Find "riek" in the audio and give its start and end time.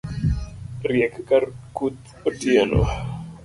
0.89-1.13